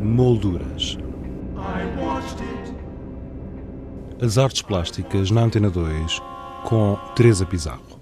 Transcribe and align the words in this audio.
Molduras. 0.00 0.96
As 4.22 4.38
artes 4.38 4.62
plásticas 4.62 5.30
na 5.30 5.42
Antena 5.42 5.68
2 5.68 6.22
com 6.64 6.96
Teresa 7.14 7.44
Pizarro. 7.44 8.00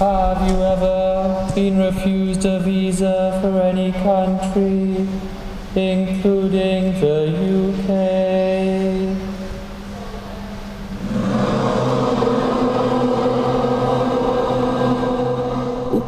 Have 0.00 0.50
you 0.50 0.60
ever 0.62 1.52
been 1.54 1.78
refused 1.78 2.44
a 2.46 2.58
visa 2.58 3.38
for 3.40 3.60
any 3.60 3.92
country, 3.92 5.06
including 5.76 6.92
the 7.00 7.28
UK? 7.68 8.81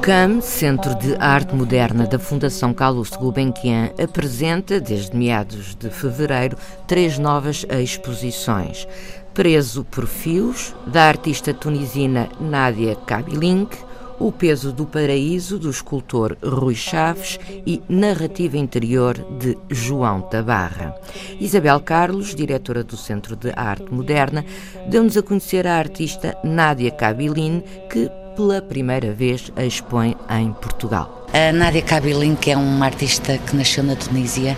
CAM, 0.04 0.42
Centro 0.42 0.94
de 0.96 1.16
Arte 1.16 1.54
Moderna 1.54 2.06
da 2.06 2.18
Fundação 2.18 2.74
Carlos 2.74 3.08
Gulbenkian, 3.08 3.88
apresenta, 3.98 4.78
desde 4.78 5.16
meados 5.16 5.74
de 5.74 5.88
fevereiro, 5.88 6.58
três 6.86 7.18
novas 7.18 7.64
exposições. 7.70 8.86
Preso 9.32 9.82
por 9.82 10.06
Fios, 10.06 10.74
da 10.86 11.04
artista 11.04 11.54
tunisina 11.54 12.28
Nádia 12.38 12.94
Kabilink, 12.94 13.78
O 14.20 14.30
Peso 14.30 14.72
do 14.72 14.84
Paraíso, 14.84 15.58
do 15.58 15.70
escultor 15.70 16.36
Rui 16.44 16.74
Chaves 16.74 17.40
e 17.66 17.82
Narrativa 17.88 18.58
Interior, 18.58 19.16
de 19.38 19.56
João 19.70 20.20
Tabarra. 20.20 20.94
Isabel 21.40 21.80
Carlos, 21.80 22.34
diretora 22.34 22.84
do 22.84 22.98
Centro 22.98 23.34
de 23.34 23.54
Arte 23.56 23.90
Moderna, 23.90 24.44
deu-nos 24.86 25.16
a 25.16 25.22
conhecer 25.22 25.66
a 25.66 25.78
artista 25.78 26.36
Nádia 26.44 26.90
Kabilin, 26.90 27.62
que 27.90 28.10
pela 28.36 28.60
primeira 28.60 29.12
vez 29.12 29.50
a 29.56 29.64
expõe 29.64 30.16
em 30.30 30.52
Portugal. 30.52 31.26
A 31.32 31.52
Nádia 31.52 31.82
Kabilin, 31.82 32.34
que 32.34 32.50
é 32.50 32.56
uma 32.56 32.86
artista 32.86 33.38
que 33.38 33.56
nasceu 33.56 33.82
na 33.82 33.96
Tunísia, 33.96 34.56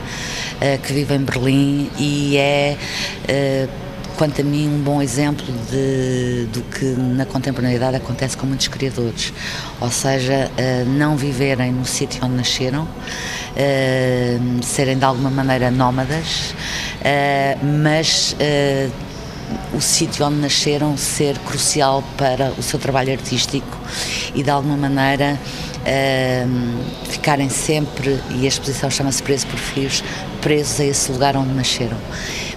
eh, 0.61 0.78
que 0.78 0.92
vive 0.92 1.14
em 1.14 1.20
Berlim 1.20 1.91
e 1.98 2.36
é, 2.36 2.77
eh, 3.28 3.69
quanto 4.17 4.41
a 4.41 4.45
mim, 4.45 4.69
um 4.69 4.83
bom 4.83 5.01
exemplo 5.01 5.47
de, 5.70 6.47
do 6.53 6.62
que 6.62 6.84
na 6.84 7.25
contemporaneidade 7.27 7.97
acontece 7.97 8.36
com 8.36 8.47
muitos 8.47 8.69
criadores. 8.69 9.33
Ou 9.81 9.91
seja, 9.91 10.51
eh, 10.56 10.84
não 10.86 11.17
viverem 11.17 11.73
no 11.73 11.84
sítio 11.84 12.25
onde 12.25 12.36
nasceram, 12.36 12.89
serem 14.62 14.98
de 14.98 15.05
alguma 15.05 15.31
maneira 15.31 15.70
nómadas, 15.70 16.55
mas 17.83 18.36
o 19.72 19.80
sítio 19.80 20.27
onde 20.27 20.36
nasceram 20.36 20.97
ser 20.97 21.39
crucial 21.41 22.02
para 22.16 22.52
o 22.58 22.62
seu 22.62 22.78
trabalho 22.78 23.12
artístico 23.12 23.78
e 24.34 24.42
de 24.42 24.51
alguma 24.51 24.77
maneira 24.77 25.39
uh, 25.81 27.11
ficarem 27.11 27.48
sempre, 27.48 28.20
e 28.31 28.45
a 28.45 28.48
exposição 28.48 28.91
chama-se 28.91 29.23
Preso 29.23 29.47
por 29.47 29.59
Fios, 29.59 30.03
presos 30.41 30.81
a 30.81 30.84
esse 30.84 31.11
lugar 31.11 31.37
onde 31.37 31.53
nasceram. 31.55 31.97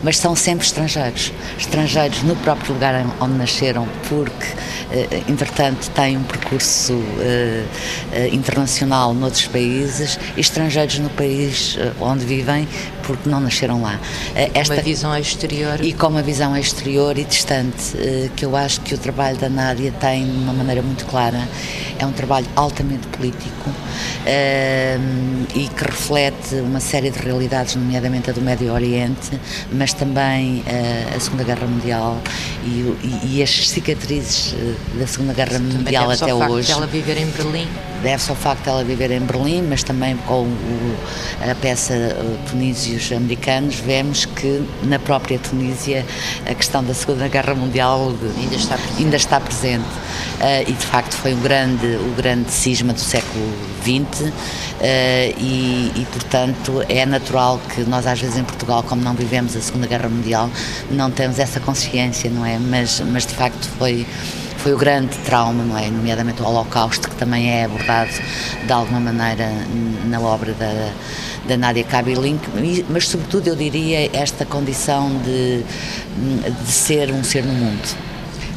Mas 0.02 0.18
são 0.18 0.36
sempre 0.36 0.66
estrangeiros, 0.66 1.34
estrangeiros 1.58 2.24
no 2.24 2.36
próprio 2.38 2.74
lugar 2.74 3.06
onde 3.20 3.34
nasceram, 3.34 3.88
porque, 4.08 4.32
uh, 4.32 5.32
entretanto, 5.32 5.90
têm 5.92 6.18
um 6.18 6.24
percurso 6.24 6.94
uh, 6.94 8.34
internacional 8.34 9.14
noutros 9.14 9.48
países, 9.48 10.20
e 10.38 10.42
estrangeiros 10.42 11.00
no 11.00 11.10
país 11.10 11.78
onde 12.00 12.26
vivem, 12.26 12.68
porque 13.04 13.28
não 13.28 13.40
nasceram 13.40 13.82
lá. 13.82 14.00
Esta, 14.54 14.76
uma 14.76 14.82
visão 14.82 15.18
exterior. 15.18 15.84
E 15.84 15.94
com 15.94 16.08
uma 16.08 16.22
visão 16.22 16.56
exterior 16.56 17.18
e 17.18 17.24
distante, 17.24 17.96
que 18.36 18.46
eu 18.46 18.56
acho 18.56 18.82
que 18.82 18.94
o 18.94 18.98
trabalho 18.98 19.38
da 19.38 19.50
Nádia 19.50 19.92
tem 20.00 20.26
de 20.26 20.32
uma 20.32 20.54
maneira 20.54 20.82
muito 20.82 21.06
clara. 21.06 21.19
É 21.98 22.06
um 22.06 22.12
trabalho 22.12 22.48
altamente 22.56 23.08
político 23.08 23.70
e 25.54 25.68
que 25.68 25.84
reflete 25.84 26.56
uma 26.56 26.80
série 26.80 27.10
de 27.10 27.20
realidades, 27.20 27.76
nomeadamente 27.76 28.30
a 28.30 28.34
do 28.34 28.42
Médio 28.42 28.72
Oriente, 28.72 29.40
mas 29.72 29.94
também 29.94 30.64
a 31.16 31.20
Segunda 31.20 31.44
Guerra 31.44 31.68
Mundial 31.68 32.18
e, 32.64 32.96
e, 33.04 33.38
e 33.38 33.44
as 33.44 33.70
cicatrizes 33.70 34.56
da 34.98 35.08
Segunda 35.08 35.34
Guerra 35.34 35.60
Mundial 35.60 36.10
até 36.10 36.34
hoje. 36.34 36.72
Ela 36.72 36.88
viver 36.88 37.18
em 37.18 37.26
Berlim 37.28 37.68
deve-se 38.02 38.30
ao 38.30 38.36
facto 38.36 38.64
de 38.64 38.70
ela 38.70 38.84
viver 38.84 39.12
em 39.12 39.20
Berlim, 39.20 39.64
mas 39.64 39.84
também 39.84 40.16
com 40.28 40.44
o, 40.44 40.98
a 41.50 41.56
peça 41.56 42.16
Tunísios 42.50 43.12
Americanos, 43.12 43.76
vemos 43.76 44.26
que 44.26 44.64
na 44.84 45.00
própria 45.00 45.40
Tunísia 45.40 46.06
a 46.46 46.54
questão 46.54 46.84
da 46.84 46.94
Segunda 46.94 47.28
Guerra 47.28 47.54
Mundial 47.56 48.14
ainda 48.38 48.56
está 48.56 48.78
presente. 48.78 49.04
Ainda 49.04 49.16
está 49.16 49.40
presente. 49.40 49.86
Uh, 50.40 50.70
e 50.70 50.72
de 50.72 50.86
facto 50.86 51.16
foi 51.16 51.34
um 51.34 51.42
grande, 51.42 51.86
o 51.86 52.14
grande 52.16 52.50
cisma 52.50 52.94
do 52.94 53.00
século 53.00 53.46
XX 53.82 54.22
uh, 54.22 54.32
e, 55.38 55.92
e, 55.96 56.08
portanto 56.14 56.84
é 56.88 57.06
natural 57.06 57.60
que 57.74 57.82
nós 57.82 58.08
às 58.08 58.20
vezes 58.22 58.38
em 58.38 58.44
Portugal, 58.44 58.84
como 58.84 59.02
não 59.02 59.14
vivemos 59.14 59.56
a 59.56 59.62
Segunda 59.62 59.86
Guerra 59.88 60.08
Mundial, 60.08 60.50
não 60.90 61.12
temos 61.12 61.40
essa 61.40 61.60
consciência, 61.60 62.30
não 62.30 62.46
é? 62.46 62.58
Mas, 62.58 63.02
mas 63.02 63.26
de 63.26 63.34
facto 63.34 63.68
foi 63.78 64.06
foi 64.60 64.74
o 64.74 64.78
grande 64.78 65.18
trauma, 65.20 65.64
não 65.64 65.78
é? 65.78 65.90
Nomeadamente 65.90 66.42
o 66.42 66.46
Holocausto, 66.46 67.10
que 67.10 67.16
também 67.16 67.50
é 67.50 67.66
abordado 67.66 68.12
de 68.66 68.72
alguma 68.72 69.00
maneira 69.00 69.50
na 70.06 70.20
obra 70.20 70.54
da, 70.54 70.92
da 71.48 71.58
Nádia 71.58 71.84
Kabilin, 71.84 72.40
mas 72.90 73.08
sobretudo 73.08 73.48
eu 73.48 73.56
diria 73.56 74.10
esta 74.14 74.46
condição 74.46 75.10
de, 75.24 75.64
de 75.64 76.72
ser 76.72 77.12
um 77.12 77.24
ser 77.24 77.44
no 77.46 77.54
mundo. 77.54 77.98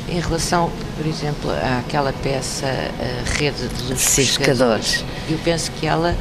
Em 0.08 0.20
relação, 0.20 0.70
por 0.96 1.06
exemplo, 1.06 1.50
àquela 1.78 2.12
peça 2.12 2.66
a 2.66 3.38
Rede 3.38 3.68
dos 3.88 4.14
pescadores, 4.14 4.36
pescadores, 4.36 5.04
eu 5.30 5.38
penso 5.44 5.70
que 5.72 5.86
ela, 5.86 6.14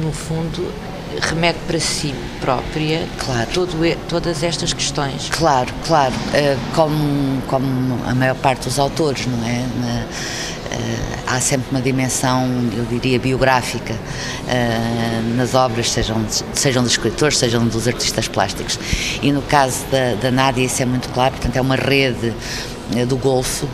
no 0.00 0.12
fundo, 0.12 0.72
remete 1.20 1.58
para 1.66 1.78
si 1.78 2.14
própria 2.40 3.06
claro. 3.18 3.50
todo, 3.52 3.96
todas 4.08 4.42
estas 4.42 4.72
questões. 4.72 5.28
Claro, 5.30 5.72
claro, 5.86 6.14
uh, 6.14 6.74
como, 6.74 7.42
como 7.46 7.98
a 8.06 8.14
maior 8.14 8.36
parte 8.36 8.64
dos 8.64 8.78
autores, 8.78 9.26
não 9.26 9.46
é? 9.46 9.60
Uh, 9.60 10.50
há 11.30 11.40
sempre 11.40 11.70
uma 11.70 11.80
dimensão, 11.80 12.48
eu 12.76 12.84
diria, 12.84 13.18
biográfica 13.18 13.94
uh, 13.94 15.36
nas 15.36 15.54
obras, 15.54 15.90
sejam, 15.90 16.24
sejam 16.52 16.82
dos 16.82 16.92
escritores, 16.92 17.38
sejam 17.38 17.66
dos 17.66 17.86
artistas 17.86 18.26
plásticos. 18.26 18.78
E 19.22 19.30
no 19.30 19.42
caso 19.42 19.84
da, 19.90 20.14
da 20.20 20.30
Nádia 20.30 20.64
isso 20.64 20.82
é 20.82 20.86
muito 20.86 21.08
claro, 21.10 21.32
portanto 21.32 21.56
é 21.56 21.60
uma 21.60 21.76
rede 21.76 22.28
eh, 22.28 22.32
do 23.06 23.16
Golfo, 23.16 23.68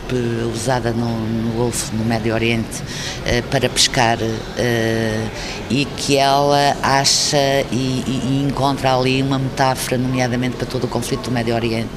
usada 0.53 0.91
no, 0.91 1.07
no 1.07 1.51
Golfo, 1.55 1.95
no 1.95 2.05
Médio 2.05 2.33
Oriente, 2.33 2.81
eh, 3.25 3.41
para 3.41 3.67
pescar 3.67 4.17
eh, 4.57 5.27
e 5.69 5.85
que 5.85 6.17
ela 6.17 6.77
acha 6.81 7.37
e, 7.71 8.03
e, 8.07 8.45
encontra 8.47 8.95
ali 8.95 9.21
uma 9.21 9.39
metáfora, 9.39 9.97
nomeadamente 9.97 10.57
para 10.57 10.67
todo 10.67 10.83
o 10.83 10.87
conflito 10.87 11.23
do 11.23 11.31
Médio 11.31 11.55
Oriente. 11.55 11.89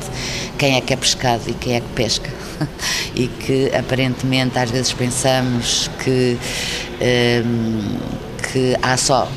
Quem 0.58 0.76
é 0.76 0.80
que 0.80 0.92
é 0.92 0.96
pescado 0.96 1.42
e 1.48 1.52
quem 1.54 1.74
é 1.74 1.80
que 1.80 1.88
pesca? 1.94 2.30
e 3.14 3.26
que 3.26 3.70
aparentemente 3.74 4.58
às 4.58 4.70
vezes 4.70 4.92
pensamos 4.92 5.90
que, 6.02 6.38
que 8.52 8.76
há 8.82 8.96
só 8.96 9.28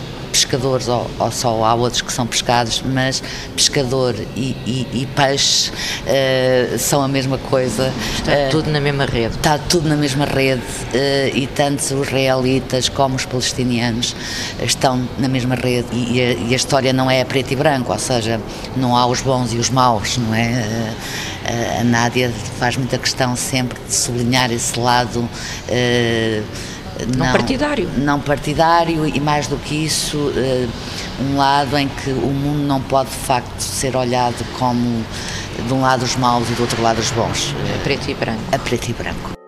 pescadores 0.53 0.87
ou, 0.87 1.09
ou, 1.19 1.31
só 1.31 1.63
há 1.63 1.73
outros 1.73 2.01
que 2.01 2.13
são 2.13 2.27
pescados, 2.27 2.83
mas 2.85 3.23
pescador 3.55 4.15
e, 4.35 4.55
e, 4.65 4.87
e 4.93 5.07
peixe 5.15 5.71
uh, 5.71 6.77
são 6.77 7.01
a 7.01 7.07
mesma 7.07 7.37
coisa. 7.37 7.91
Está 8.15 8.31
uh, 8.31 8.51
tudo 8.51 8.69
na 8.69 8.79
mesma 8.79 9.05
rede. 9.05 9.35
Está 9.35 9.57
tudo 9.57 9.89
na 9.89 9.95
mesma 9.95 10.25
rede 10.25 10.61
uh, 10.61 11.35
e 11.35 11.47
tanto 11.47 11.79
os 11.79 11.91
israelitas 11.91 12.87
como 12.89 13.15
os 13.15 13.25
palestinianos 13.25 14.15
estão 14.61 15.07
na 15.17 15.27
mesma 15.27 15.55
rede 15.55 15.87
e, 15.91 16.21
a, 16.21 16.33
e, 16.33 16.53
a, 16.53 16.55
história 16.55 16.93
não 16.93 17.09
é 17.09 17.23
preto 17.23 17.51
e 17.51 17.55
branco, 17.55 17.91
ou 17.91 17.99
seja, 17.99 18.39
não 18.75 18.95
há 18.95 19.05
os 19.07 19.21
bons 19.21 19.53
e 19.53 19.57
os 19.57 19.69
maus, 19.69 20.17
não 20.17 20.33
é? 20.33 20.93
a 21.79 21.83
Nádia 21.83 22.31
faz 22.57 22.77
muita 22.77 22.97
questão 22.97 23.35
sempre 23.35 23.77
de 23.85 23.93
sublinhar 23.93 24.49
esse 24.51 24.79
lado 24.79 25.27
não, 27.05 27.25
não, 27.25 27.31
partidário. 27.31 27.89
Não 27.97 28.19
partidário 28.19 29.05
e 29.05 29.19
mais 29.19 29.47
do 29.47 29.57
que 29.57 29.75
isso, 29.75 30.17
uh, 30.17 30.69
um 31.21 31.37
lado 31.37 31.77
em 31.77 31.87
que 31.87 32.09
o 32.09 32.33
mundo 32.33 32.63
não 32.63 32.81
pode 32.81 33.09
de 33.09 33.15
facto 33.15 33.59
ser 33.59 33.95
olhado 33.95 34.43
como 34.57 35.03
de 35.67 35.73
um 35.73 35.81
lado 35.81 36.03
os 36.03 36.15
maus 36.15 36.49
e 36.49 36.53
do 36.53 36.61
outro 36.61 36.81
lado 36.81 36.99
os 36.99 37.11
bons. 37.11 37.53
A 37.75 37.83
preto 37.83 38.09
e 38.09 38.13
branco. 38.13 38.41
A 38.51 38.59
preto 38.59 38.89
e 38.89 38.93
branco. 38.93 39.42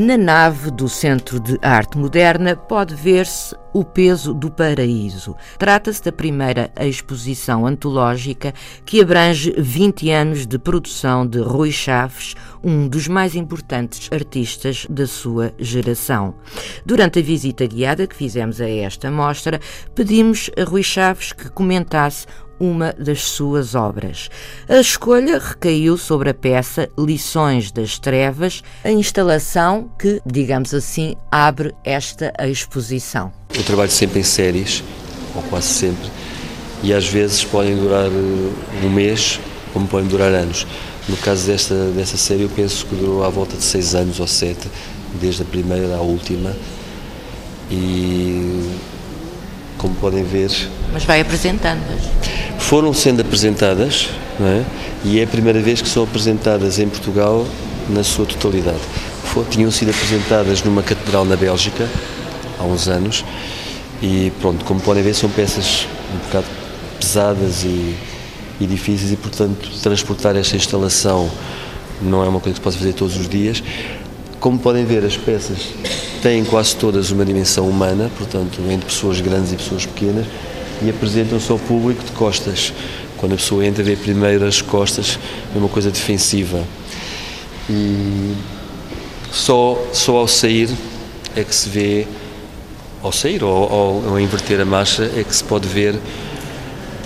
Na 0.00 0.16
nave 0.16 0.70
do 0.70 0.88
Centro 0.88 1.40
de 1.40 1.58
Arte 1.60 1.98
Moderna 1.98 2.54
pode 2.54 2.94
ver-se 2.94 3.52
O 3.74 3.84
Peso 3.84 4.32
do 4.32 4.48
Paraíso. 4.48 5.34
Trata-se 5.58 6.04
da 6.04 6.12
primeira 6.12 6.70
exposição 6.80 7.66
antológica 7.66 8.54
que 8.86 9.00
abrange 9.00 9.52
20 9.58 10.08
anos 10.12 10.46
de 10.46 10.56
produção 10.56 11.26
de 11.26 11.40
Rui 11.40 11.72
Chaves, 11.72 12.36
um 12.62 12.86
dos 12.86 13.08
mais 13.08 13.34
importantes 13.34 14.08
artistas 14.12 14.86
da 14.88 15.04
sua 15.04 15.52
geração. 15.58 16.36
Durante 16.86 17.18
a 17.18 17.22
visita 17.22 17.66
guiada 17.66 18.06
que 18.06 18.14
fizemos 18.14 18.60
a 18.60 18.70
esta 18.70 19.10
mostra, 19.10 19.58
pedimos 19.96 20.48
a 20.56 20.62
Rui 20.62 20.84
Chaves 20.84 21.32
que 21.32 21.50
comentasse 21.50 22.24
uma 22.58 22.92
das 22.98 23.22
suas 23.22 23.74
obras. 23.74 24.28
A 24.68 24.80
escolha 24.80 25.38
recaiu 25.38 25.96
sobre 25.96 26.30
a 26.30 26.34
peça 26.34 26.88
Lições 26.98 27.70
das 27.70 27.98
Trevas, 27.98 28.62
a 28.84 28.90
instalação 28.90 29.90
que, 29.98 30.20
digamos 30.24 30.74
assim, 30.74 31.16
abre 31.30 31.74
esta 31.84 32.32
exposição. 32.40 33.32
Eu 33.54 33.62
trabalho 33.64 33.90
sempre 33.90 34.20
em 34.20 34.24
séries, 34.24 34.82
ou 35.34 35.42
quase 35.42 35.68
sempre, 35.68 36.10
e 36.82 36.92
às 36.92 37.06
vezes 37.06 37.44
podem 37.44 37.76
durar 37.76 38.06
eh, 38.06 38.84
um 38.84 38.90
mês, 38.90 39.40
como 39.72 39.86
podem 39.86 40.08
durar 40.08 40.32
anos. 40.32 40.66
No 41.08 41.16
caso 41.16 41.46
desta, 41.46 41.74
desta 41.90 42.16
série, 42.16 42.42
eu 42.42 42.50
penso 42.50 42.84
que 42.86 42.94
durou 42.94 43.24
à 43.24 43.28
volta 43.28 43.56
de 43.56 43.62
seis 43.62 43.94
anos 43.94 44.20
ou 44.20 44.26
sete, 44.26 44.68
desde 45.20 45.42
a 45.42 45.44
primeira 45.44 45.96
à 45.96 46.00
última. 46.00 46.54
E 47.70 48.70
como 49.78 49.94
podem 49.94 50.24
ver. 50.24 50.50
Mas 50.92 51.04
vai 51.04 51.20
apresentando-as. 51.20 52.37
Foram 52.58 52.92
sendo 52.92 53.20
apresentadas, 53.22 54.08
é? 54.40 54.64
e 55.04 55.18
é 55.20 55.24
a 55.24 55.26
primeira 55.26 55.60
vez 55.60 55.80
que 55.80 55.88
são 55.88 56.04
apresentadas 56.04 56.78
em 56.78 56.88
Portugal 56.88 57.46
na 57.88 58.04
sua 58.04 58.26
totalidade. 58.26 58.80
Tinham 59.50 59.70
sido 59.70 59.90
apresentadas 59.90 60.62
numa 60.62 60.82
catedral 60.82 61.24
na 61.24 61.36
Bélgica, 61.36 61.88
há 62.58 62.64
uns 62.64 62.88
anos, 62.88 63.24
e 64.02 64.32
pronto, 64.40 64.64
como 64.64 64.80
podem 64.80 65.02
ver, 65.02 65.14
são 65.14 65.30
peças 65.30 65.86
um 66.12 66.26
bocado 66.26 66.46
pesadas 66.98 67.64
e, 67.64 67.94
e 68.60 68.66
difíceis, 68.66 69.12
e 69.12 69.16
portanto, 69.16 69.70
transportar 69.82 70.36
esta 70.36 70.56
instalação 70.56 71.30
não 72.02 72.24
é 72.24 72.28
uma 72.28 72.40
coisa 72.40 72.54
que 72.54 72.58
se 72.58 72.64
pode 72.64 72.76
fazer 72.76 72.92
todos 72.92 73.16
os 73.16 73.28
dias. 73.28 73.62
Como 74.40 74.58
podem 74.58 74.84
ver, 74.84 75.04
as 75.04 75.16
peças 75.16 75.68
têm 76.22 76.44
quase 76.44 76.76
todas 76.76 77.10
uma 77.10 77.24
dimensão 77.24 77.68
humana, 77.68 78.10
portanto, 78.16 78.60
entre 78.70 78.86
pessoas 78.86 79.20
grandes 79.20 79.52
e 79.52 79.56
pessoas 79.56 79.86
pequenas, 79.86 80.26
e 80.82 80.90
apresentam-se 80.90 81.50
ao 81.50 81.58
público 81.58 82.04
de 82.04 82.12
costas. 82.12 82.72
Quando 83.16 83.32
a 83.32 83.36
pessoa 83.36 83.64
entra, 83.66 83.82
vê 83.82 83.96
primeiro 83.96 84.46
as 84.46 84.62
costas, 84.62 85.18
é 85.54 85.58
uma 85.58 85.68
coisa 85.68 85.90
defensiva. 85.90 86.62
E 87.68 88.34
só, 89.32 89.78
só 89.92 90.16
ao 90.16 90.28
sair 90.28 90.70
é 91.34 91.42
que 91.44 91.54
se 91.54 91.68
vê, 91.68 92.06
ao 93.02 93.12
sair 93.12 93.42
ou 93.42 93.50
ao, 93.50 94.10
ao 94.10 94.20
inverter 94.20 94.60
a 94.60 94.64
marcha, 94.64 95.10
é 95.16 95.24
que 95.24 95.34
se 95.34 95.44
pode 95.44 95.68
ver 95.68 95.98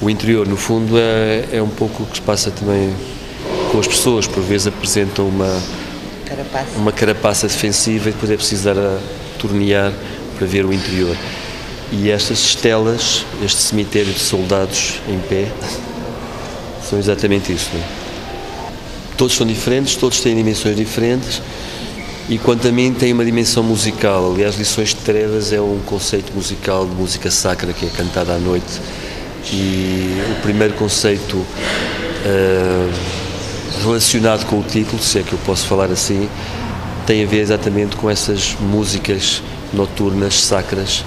o 0.01 0.11
interior. 0.11 0.47
No 0.47 0.57
fundo, 0.57 0.99
é, 0.99 1.45
é 1.53 1.63
um 1.63 1.69
pouco 1.69 2.03
o 2.03 2.07
que 2.07 2.17
se 2.17 2.23
passa 2.23 2.51
também 2.51 2.95
com 3.71 3.79
as 3.79 3.87
pessoas, 3.87 4.27
por 4.27 4.43
vezes 4.43 4.67
apresentam 4.67 5.27
uma 5.27 5.61
carapaça. 6.27 6.71
uma 6.77 6.93
carapaça 6.93 7.47
defensiva 7.47 8.11
e 8.11 8.13
depois 8.13 8.31
é 8.31 8.37
preciso 8.37 8.65
dar 8.65 8.79
a 8.79 8.99
tornear 9.39 9.93
para 10.37 10.47
ver 10.47 10.65
o 10.65 10.73
interior. 10.73 11.17
E 11.93 12.11
estas 12.11 12.39
estelas, 12.39 13.25
este 13.45 13.61
cemitério 13.61 14.13
de 14.13 14.19
soldados 14.19 14.95
em 15.07 15.19
pé, 15.29 15.49
são 16.89 16.99
exatamente 16.99 17.53
isso. 17.53 17.71
É? 17.75 17.83
Todos 19.17 19.37
são 19.37 19.47
diferentes, 19.47 19.95
todos 19.95 20.21
têm 20.21 20.35
dimensões 20.35 20.75
diferentes 20.75 21.43
e 22.29 22.39
quanto 22.39 22.67
a 22.67 22.73
mim 22.73 22.95
tem 22.95 23.13
uma 23.13 23.25
dimensão 23.25 23.63
musical. 23.63 24.33
Aliás, 24.33 24.57
Lições 24.57 24.91
de 24.91 24.97
Trevas 24.97 25.53
é 25.53 25.61
um 25.61 25.81
conceito 25.85 26.33
musical 26.33 26.87
de 26.87 26.95
música 26.95 27.31
sacra 27.31 27.73
que 27.73 27.85
é 27.85 27.89
cantada 27.91 28.33
à 28.35 28.39
noite 28.39 28.81
e 29.53 30.17
o 30.31 30.43
primeiro 30.43 30.75
conceito 30.75 31.37
uh, 31.37 32.93
relacionado 33.83 34.47
com 34.47 34.61
o 34.61 34.63
título, 34.63 35.03
se 35.03 35.19
é 35.19 35.23
que 35.23 35.33
eu 35.33 35.39
posso 35.45 35.67
falar 35.67 35.91
assim, 35.91 36.29
tem 37.07 37.25
a 37.25 37.27
ver 37.27 37.41
exatamente 37.41 37.97
com 37.97 38.09
essas 38.09 38.57
músicas 38.61 39.43
noturnas, 39.73 40.41
sacras, 40.41 41.05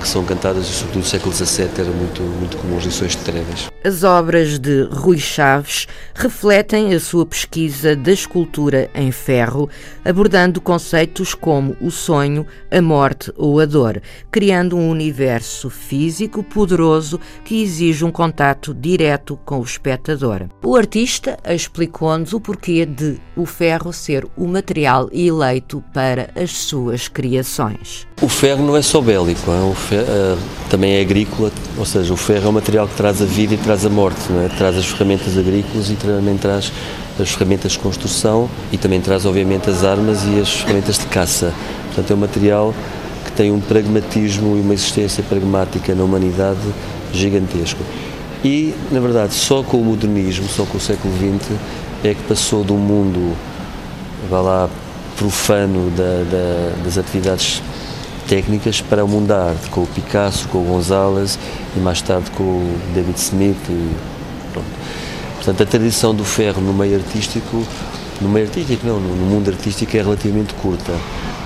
que 0.00 0.08
são 0.08 0.24
cantadas, 0.24 0.66
sobretudo 0.66 0.98
no 0.98 1.04
século 1.04 1.34
XVII, 1.34 1.68
era 1.78 1.90
muito, 1.90 2.22
muito 2.22 2.56
comum 2.56 2.78
as 2.78 2.84
lições 2.84 3.12
de 3.12 3.18
trevas. 3.18 3.70
As 3.84 4.04
obras 4.04 4.58
de 4.58 4.82
Rui 4.90 5.18
Chaves 5.18 5.86
refletem 6.14 6.94
a 6.94 7.00
sua 7.00 7.26
pesquisa 7.26 7.96
da 7.96 8.12
escultura 8.12 8.90
em 8.94 9.10
ferro, 9.10 9.68
abordando 10.04 10.60
conceitos 10.60 11.34
como 11.34 11.76
o 11.80 11.90
sonho, 11.90 12.46
a 12.70 12.80
morte 12.80 13.32
ou 13.36 13.60
a 13.60 13.64
dor, 13.64 14.00
criando 14.30 14.76
um 14.76 14.90
universo 14.90 15.70
físico 15.70 16.42
poderoso 16.42 17.18
que 17.44 17.62
exige 17.62 18.04
um 18.04 18.10
contato 18.10 18.74
direto 18.74 19.38
com 19.44 19.60
o 19.60 19.64
espectador. 19.64 20.48
O 20.62 20.76
artista 20.76 21.38
explicou-nos 21.44 22.32
o 22.32 22.40
porquê 22.40 22.86
de 22.86 23.18
o 23.36 23.46
ferro 23.46 23.92
ser 23.92 24.26
o 24.36 24.46
material 24.46 25.08
eleito 25.12 25.82
para 25.92 26.30
as 26.34 26.50
suas 26.52 27.08
criações. 27.08 28.06
O 28.20 28.28
ferro 28.28 28.64
não 28.64 28.76
é 28.76 28.82
só 28.82 29.00
ferro, 29.34 29.70
uh, 29.72 30.38
também 30.68 30.94
é 30.94 31.00
agrícola, 31.00 31.50
ou 31.76 31.84
seja, 31.84 32.12
o 32.12 32.16
ferro 32.16 32.46
é 32.46 32.48
um 32.48 32.52
material 32.52 32.88
que 32.88 32.94
traz 32.94 33.20
a 33.22 33.24
vida 33.24 33.54
e 33.54 33.56
traz 33.56 33.84
a 33.84 33.90
morte, 33.90 34.20
é? 34.30 34.48
traz 34.56 34.76
as 34.76 34.86
ferramentas 34.86 35.36
agrícolas 35.36 35.90
e 35.90 35.94
também 35.94 36.36
traz 36.36 36.72
as 37.20 37.30
ferramentas 37.30 37.72
de 37.72 37.78
construção 37.78 38.48
e 38.72 38.78
também 38.78 39.00
traz, 39.00 39.26
obviamente, 39.26 39.68
as 39.68 39.84
armas 39.84 40.24
e 40.24 40.40
as 40.40 40.50
ferramentas 40.50 40.98
de 40.98 41.06
caça. 41.06 41.52
Portanto, 41.86 42.10
é 42.10 42.14
um 42.14 42.18
material 42.18 42.74
que 43.24 43.32
tem 43.32 43.50
um 43.50 43.60
pragmatismo 43.60 44.56
e 44.56 44.60
uma 44.60 44.74
existência 44.74 45.22
pragmática 45.22 45.94
na 45.94 46.04
humanidade 46.04 46.60
gigantesco. 47.12 47.80
E, 48.44 48.74
na 48.90 48.98
verdade, 48.98 49.34
só 49.34 49.62
com 49.62 49.76
o 49.76 49.84
modernismo, 49.84 50.48
só 50.48 50.64
com 50.64 50.78
o 50.78 50.80
século 50.80 51.14
XX, 51.16 51.56
é 52.02 52.14
que 52.14 52.22
passou 52.22 52.64
de 52.64 52.72
um 52.72 52.78
mundo, 52.78 53.36
vá 54.28 54.40
lá, 54.40 54.70
profano 55.16 55.90
da, 55.90 56.24
da, 56.24 56.84
das 56.84 56.98
atividades 56.98 57.62
técnicas 58.32 58.80
para 58.80 59.04
o 59.04 59.08
mundo 59.08 59.26
da 59.26 59.50
arte, 59.50 59.68
com 59.68 59.82
o 59.82 59.86
Picasso, 59.86 60.48
com 60.48 60.62
o 60.62 60.64
Gonzalez 60.64 61.38
e 61.76 61.78
mais 61.78 62.00
tarde 62.00 62.30
com 62.30 62.42
o 62.42 62.78
David 62.94 63.18
Smith. 63.18 63.58
E, 63.68 63.90
Portanto, 65.34 65.62
a 65.62 65.66
tradição 65.66 66.14
do 66.14 66.24
ferro 66.24 66.62
no 66.62 66.72
meio 66.72 66.96
artístico, 66.96 67.62
no 68.22 68.30
meio 68.30 68.46
artístico 68.46 68.86
não, 68.86 68.98
no 68.98 69.26
mundo 69.26 69.50
artístico 69.50 69.94
é 69.98 70.00
relativamente 70.00 70.54
curta, 70.54 70.94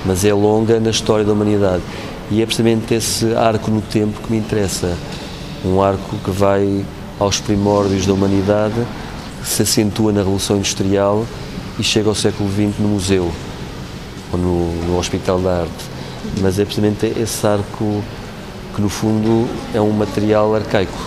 mas 0.05 0.25
é 0.25 0.33
longa 0.33 0.79
na 0.79 0.91
história 0.91 1.25
da 1.25 1.33
humanidade. 1.33 1.83
E 2.31 2.41
é 2.41 2.47
precisamente 2.47 2.94
esse 2.94 3.35
arco 3.35 3.69
no 3.69 3.81
tempo 3.81 4.21
que 4.21 4.31
me 4.31 4.38
interessa. 4.38 4.97
Um 5.65 5.83
arco 5.83 6.17
que 6.23 6.31
vai 6.31 6.85
aos 7.19 7.41
primórdios 7.41 8.06
da 8.06 8.12
humanidade, 8.12 8.87
se 9.43 9.62
acentua 9.62 10.12
na 10.12 10.21
Revolução 10.21 10.59
Industrial 10.59 11.27
e 11.81 11.83
chega 11.83 12.09
ao 12.09 12.15
século 12.15 12.49
XX 12.49 12.79
no 12.79 12.91
museu, 12.91 13.33
ou 14.33 14.38
no, 14.38 14.73
no 14.85 14.99
Hospital 14.99 15.41
da 15.41 15.62
Arte 15.62 15.96
mas 16.40 16.58
é 16.58 16.64
precisamente 16.64 17.06
esse 17.06 17.46
arco 17.46 18.02
que 18.75 18.81
no 18.81 18.88
fundo 18.88 19.49
é 19.75 19.81
um 19.81 19.90
material 19.90 20.55
arcaico. 20.55 20.99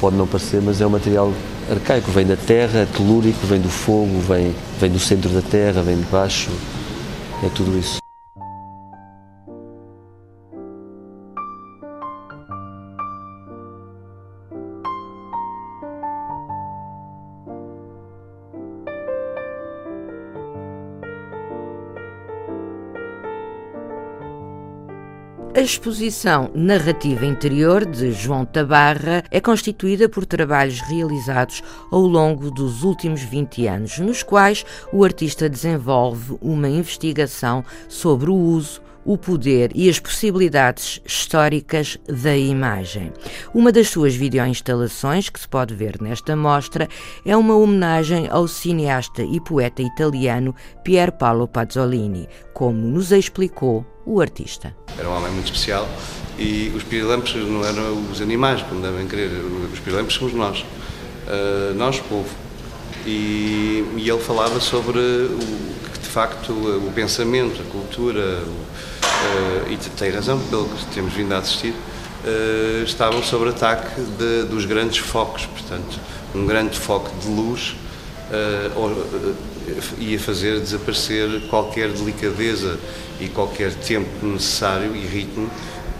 Pode 0.00 0.16
não 0.16 0.26
parecer, 0.26 0.60
mas 0.62 0.80
é 0.80 0.86
um 0.86 0.90
material 0.90 1.32
arcaico, 1.70 2.10
vem 2.10 2.26
da 2.26 2.36
terra, 2.36 2.80
é 2.80 2.86
telúrico, 2.86 3.46
vem 3.46 3.60
do 3.60 3.68
fogo, 3.68 4.20
vem, 4.20 4.54
vem 4.80 4.90
do 4.90 4.98
centro 4.98 5.30
da 5.30 5.42
terra, 5.42 5.82
vem 5.82 5.96
de 5.96 6.04
baixo, 6.04 6.50
é 7.42 7.48
tudo 7.48 7.78
isso. 7.78 8.01
A 25.54 25.60
exposição 25.60 26.50
Narrativa 26.54 27.26
Interior 27.26 27.84
de 27.84 28.10
João 28.10 28.42
Tabarra 28.42 29.22
é 29.30 29.38
constituída 29.38 30.08
por 30.08 30.24
trabalhos 30.24 30.80
realizados 30.80 31.62
ao 31.90 32.00
longo 32.00 32.50
dos 32.50 32.82
últimos 32.82 33.20
20 33.20 33.66
anos, 33.66 33.98
nos 33.98 34.22
quais 34.22 34.64
o 34.90 35.04
artista 35.04 35.50
desenvolve 35.50 36.38
uma 36.40 36.70
investigação 36.70 37.62
sobre 37.86 38.30
o 38.30 38.34
uso, 38.34 38.80
o 39.04 39.18
poder 39.18 39.72
e 39.74 39.90
as 39.90 39.98
possibilidades 40.00 41.02
históricas 41.04 41.98
da 42.06 42.34
imagem. 42.34 43.12
Uma 43.52 43.70
das 43.70 43.88
suas 43.88 44.14
videoinstalações, 44.14 45.28
que 45.28 45.38
se 45.38 45.48
pode 45.48 45.74
ver 45.74 46.00
nesta 46.00 46.34
mostra, 46.34 46.88
é 47.26 47.36
uma 47.36 47.56
homenagem 47.56 48.26
ao 48.30 48.48
cineasta 48.48 49.22
e 49.22 49.38
poeta 49.38 49.82
italiano 49.82 50.54
Pier 50.82 51.12
Paolo 51.12 51.46
Pazzolini, 51.46 52.26
como 52.54 52.78
nos 52.78 53.12
explicou 53.12 53.84
o 54.04 54.20
artista. 54.20 54.74
Era 54.98 55.08
um 55.08 55.16
homem 55.16 55.32
muito 55.32 55.46
especial 55.46 55.88
e 56.38 56.72
os 56.74 56.82
pirilampos 56.82 57.34
não 57.34 57.64
eram 57.64 58.10
os 58.10 58.20
animais, 58.20 58.62
como 58.62 58.80
devem 58.80 59.06
querer, 59.06 59.30
os 59.72 59.78
pirilampos 59.80 60.14
somos 60.14 60.34
nós, 60.34 60.60
uh, 60.60 61.74
nós, 61.74 62.00
povo. 62.00 62.28
E, 63.04 63.84
e, 63.96 64.08
ele 64.08 64.20
falava 64.20 64.60
sobre 64.60 64.98
o 64.98 66.00
que 66.00 66.06
facto 66.06 66.52
o 66.52 66.92
pensamento, 66.94 67.60
a 67.60 67.64
cultura, 67.72 68.42
e 69.68 69.76
tem 69.76 70.10
razão 70.10 70.38
pelo 70.38 70.68
que 70.68 70.86
temos 70.94 71.12
vindo 71.12 71.32
a 71.32 71.38
assistir, 71.38 71.74
estavam 72.84 73.20
sob 73.22 73.48
ataque 73.48 74.00
de, 74.00 74.44
dos 74.44 74.66
grandes 74.66 74.98
focos, 74.98 75.46
portanto, 75.46 75.98
um 76.34 76.46
grande 76.46 76.78
foco 76.78 77.10
de 77.20 77.28
luz 77.28 77.74
ia 79.98 80.18
fazer 80.18 80.60
desaparecer 80.60 81.42
qualquer 81.48 81.90
delicadeza 81.90 82.78
e 83.20 83.28
qualquer 83.28 83.72
tempo 83.74 84.26
necessário 84.26 84.94
e 84.94 85.06
ritmo 85.06 85.50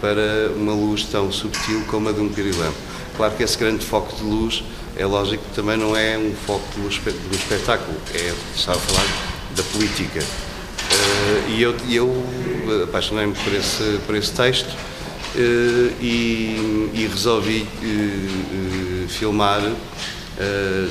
para 0.01 0.51
uma 0.55 0.73
luz 0.73 1.03
tão 1.05 1.31
subtil 1.31 1.83
como 1.87 2.09
a 2.09 2.11
de 2.11 2.19
um 2.19 2.29
pirilampo. 2.29 2.75
Claro 3.15 3.33
que 3.35 3.43
esse 3.43 3.57
grande 3.57 3.85
foco 3.85 4.15
de 4.15 4.23
luz 4.23 4.63
é 4.97 5.05
lógico 5.05 5.43
que 5.43 5.55
também 5.55 5.77
não 5.77 5.95
é 5.95 6.17
um 6.17 6.33
foco 6.45 6.65
do, 6.75 6.87
espetáculo, 6.89 7.97
é, 8.13 8.33
estava 8.55 8.77
a 8.77 8.81
falar 8.81 9.33
da 9.55 9.63
política. 9.63 10.19
Uh, 10.19 11.49
e 11.49 11.61
eu, 11.61 11.75
eu 11.89 12.83
apaixonei-me 12.83 13.33
por 13.33 13.53
esse, 13.53 13.99
por 14.05 14.15
esse 14.15 14.31
texto 14.31 14.67
uh, 14.69 15.93
e, 16.01 16.91
e, 16.93 17.07
resolvi 17.09 17.67
uh, 17.81 19.07
filmar 19.07 19.61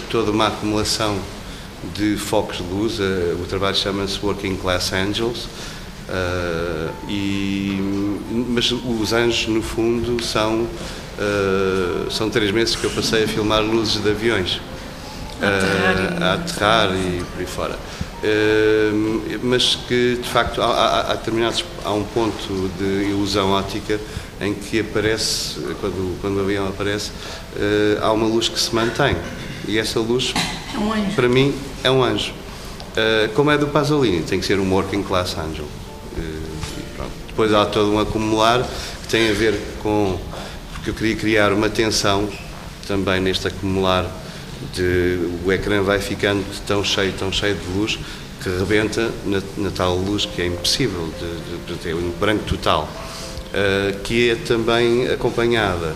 toda 0.09 0.31
uma 0.31 0.47
acumulação 0.47 1.19
de 1.95 2.17
focos 2.17 2.59
de 2.59 2.65
luz. 2.65 2.99
o 2.99 3.45
trabalho 3.49 3.77
chama-se 3.77 4.19
Working 4.23 4.57
Class 4.57 4.93
Angels. 4.93 5.49
e, 7.09 7.79
mas 8.49 8.71
os 8.71 9.13
anjos, 9.13 9.49
no 9.49 9.63
fundo, 9.63 10.23
são 10.23 10.67
Uh, 11.13 12.11
são 12.11 12.31
três 12.31 12.51
meses 12.51 12.75
que 12.75 12.85
eu 12.85 12.91
passei 12.91 13.25
a 13.25 13.29
filmar 13.29 13.61
luzes 13.63 14.03
de 14.03 14.11
aviões 14.11 14.55
uh, 14.57 16.23
a 16.23 16.33
aterrar 16.35 16.91
e 16.97 17.23
por 17.23 17.41
aí 17.41 17.47
fora. 17.47 17.79
Uh, 18.25 19.39
mas 19.43 19.77
que 19.87 20.19
de 20.23 20.29
facto 20.29 20.63
há, 20.63 20.67
há, 20.67 21.13
há, 21.13 21.15
determinados, 21.15 21.65
há 21.85 21.93
um 21.93 22.05
ponto 22.05 22.71
de 22.79 23.11
ilusão 23.11 23.51
óptica 23.51 24.01
em 24.41 24.55
que 24.55 24.81
aparece, 24.81 25.61
quando, 25.81 26.21
quando 26.21 26.39
o 26.39 26.41
avião 26.41 26.67
aparece, 26.67 27.13
há 28.01 28.11
uma 28.11 28.27
luz 28.27 28.49
que 28.49 28.59
se 28.59 28.75
mantém. 28.75 29.17
E 29.69 29.79
essa 29.79 30.01
luz, 30.01 30.35
é 30.75 30.79
um 30.79 31.15
para 31.15 31.29
mim, 31.29 31.55
é 31.83 31.91
um 31.91 32.03
anjo. 32.03 32.33
como 33.35 33.51
é 33.51 33.59
do 33.59 33.67
Pasolini, 33.69 34.23
tem 34.23 34.41
que 34.41 34.47
ser 34.47 34.59
um 34.59 34.73
working 34.73 35.03
class 35.03 35.37
angel. 35.39 35.67
Depois 37.27 37.53
há 37.55 37.65
todo 37.65 37.91
um 37.93 37.99
acumular 37.99 38.63
que 39.03 39.09
tem 39.09 39.31
a 39.31 39.33
ver 39.33 39.59
com 39.83 40.19
porque 40.73 40.91
eu 40.91 40.95
queria 40.95 41.17
criar 41.17 41.53
uma 41.53 41.71
tensão 41.71 42.29
também 42.89 43.21
neste 43.21 43.47
acumular 43.47 44.05
de 44.75 45.31
o 45.45 45.53
ecrã 45.53 45.81
vai 45.81 46.01
ficando 46.01 46.45
tão 46.67 46.83
cheio, 46.83 47.13
tão 47.13 47.31
cheio 47.33 47.55
de 47.55 47.79
luz 47.79 47.99
que 48.43 48.49
rebenta 48.49 49.11
na, 49.25 49.41
na 49.57 49.71
tal 49.71 49.97
luz 49.97 50.27
que 50.27 50.43
é 50.43 50.47
impossível 50.47 51.09
de, 51.21 51.73
de, 51.73 51.79
ter 51.79 51.95
um 51.95 52.11
branco 52.19 52.43
total, 52.45 52.89
uh, 52.89 53.97
que 54.01 54.31
é 54.31 54.35
também 54.35 55.07
acompanhada 55.07 55.95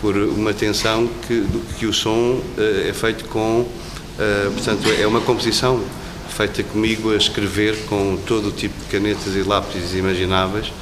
por 0.00 0.16
uma 0.16 0.54
tensão 0.54 1.08
que, 1.26 1.44
que 1.78 1.86
o 1.86 1.92
som 1.92 2.34
uh, 2.34 2.88
é 2.88 2.92
feito 2.92 3.24
com, 3.24 3.66
uh, 4.18 4.52
portanto, 4.52 4.88
é 4.90 5.06
uma 5.06 5.20
composição 5.20 5.82
feita 6.28 6.62
comigo 6.62 7.12
a 7.12 7.16
escrever 7.16 7.76
com 7.86 8.16
todo 8.26 8.48
o 8.48 8.52
tipo 8.52 8.78
de 8.78 8.86
canetas 8.86 9.34
e 9.34 9.42
lápis 9.42 9.94
imagináveis 9.94 10.72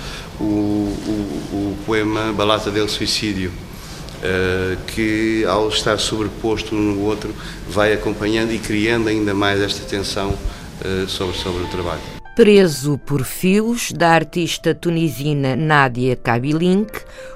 o, 0.40 0.44
o, 0.44 1.52
o 1.52 1.78
poema 1.86 2.32
Balata 2.32 2.70
del 2.70 2.88
Suicídio, 2.88 3.50
uh, 3.50 4.76
que 4.88 5.44
ao 5.46 5.68
estar 5.68 5.98
sobreposto 5.98 6.74
um 6.74 6.78
no 6.78 7.00
outro 7.02 7.34
vai 7.68 7.92
acompanhando 7.92 8.52
e 8.52 8.58
criando 8.58 9.08
ainda 9.08 9.34
mais 9.34 9.60
esta 9.60 9.84
tensão 9.84 10.30
uh, 10.30 11.08
sobre, 11.08 11.36
sobre 11.38 11.62
o 11.62 11.66
trabalho. 11.68 12.15
Preso 12.36 12.98
por 12.98 13.24
Fios, 13.24 13.92
da 13.92 14.10
artista 14.10 14.74
tunisina 14.74 15.56
Nádia 15.56 16.14
Kabilink, 16.14 16.92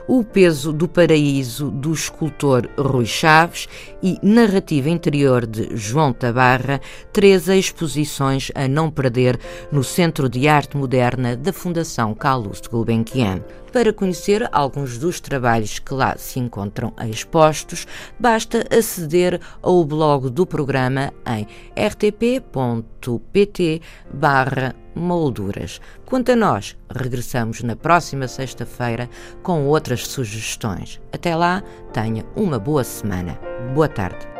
O 0.06 0.22
Peso 0.22 0.74
do 0.74 0.86
Paraíso, 0.86 1.70
do 1.70 1.90
escultor 1.90 2.68
Rui 2.76 3.06
Chaves 3.06 3.66
e 4.02 4.18
Narrativa 4.22 4.90
Interior 4.90 5.46
de 5.46 5.74
João 5.74 6.12
Tabarra, 6.12 6.82
três 7.14 7.48
exposições 7.48 8.52
a 8.54 8.68
não 8.68 8.90
perder 8.90 9.40
no 9.72 9.82
Centro 9.82 10.28
de 10.28 10.46
Arte 10.46 10.76
Moderna 10.76 11.34
da 11.34 11.50
Fundação 11.50 12.14
Carlos 12.14 12.60
de 12.60 12.68
Gulbenkian. 12.68 13.42
Para 13.72 13.92
conhecer 13.92 14.48
alguns 14.50 14.98
dos 14.98 15.20
trabalhos 15.20 15.78
que 15.78 15.94
lá 15.94 16.16
se 16.18 16.40
encontram 16.40 16.92
expostos, 17.08 17.86
basta 18.18 18.66
aceder 18.76 19.40
ao 19.62 19.84
blog 19.84 20.28
do 20.28 20.44
programa 20.44 21.12
em 21.24 21.46
rtp.pt 21.80 23.80
molduras. 24.94 25.80
Quanto 26.04 26.32
a 26.32 26.36
nós, 26.36 26.76
regressamos 26.90 27.62
na 27.62 27.76
próxima 27.76 28.26
sexta-feira 28.26 29.08
com 29.42 29.66
outras 29.66 30.06
sugestões. 30.06 31.00
Até 31.12 31.36
lá, 31.36 31.62
tenha 31.92 32.26
uma 32.34 32.58
boa 32.58 32.82
semana. 32.82 33.38
Boa 33.72 33.88
tarde. 33.88 34.39